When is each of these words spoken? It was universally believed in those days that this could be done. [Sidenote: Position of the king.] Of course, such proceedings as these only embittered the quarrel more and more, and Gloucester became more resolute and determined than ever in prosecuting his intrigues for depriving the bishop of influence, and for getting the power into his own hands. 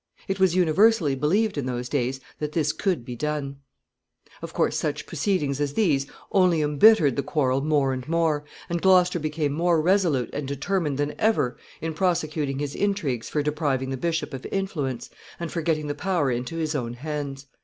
It 0.27 0.39
was 0.39 0.55
universally 0.55 1.13
believed 1.13 1.59
in 1.59 1.67
those 1.67 1.87
days 1.87 2.19
that 2.39 2.53
this 2.53 2.73
could 2.73 3.05
be 3.05 3.15
done. 3.15 3.57
[Sidenote: 3.57 3.57
Position 3.61 4.09
of 4.09 4.31
the 4.31 4.31
king.] 4.31 4.43
Of 4.49 4.53
course, 4.55 4.77
such 4.79 5.05
proceedings 5.05 5.61
as 5.61 5.73
these 5.75 6.07
only 6.31 6.61
embittered 6.63 7.15
the 7.17 7.21
quarrel 7.21 7.61
more 7.61 7.93
and 7.93 8.07
more, 8.07 8.43
and 8.67 8.81
Gloucester 8.81 9.19
became 9.19 9.51
more 9.53 9.79
resolute 9.79 10.31
and 10.33 10.47
determined 10.47 10.97
than 10.97 11.13
ever 11.19 11.55
in 11.81 11.93
prosecuting 11.93 12.57
his 12.57 12.73
intrigues 12.73 13.29
for 13.29 13.43
depriving 13.43 13.91
the 13.91 13.95
bishop 13.95 14.33
of 14.33 14.47
influence, 14.47 15.11
and 15.39 15.51
for 15.51 15.61
getting 15.61 15.85
the 15.85 15.93
power 15.93 16.31
into 16.31 16.55
his 16.57 16.73
own 16.73 16.93
hands. 16.95 17.45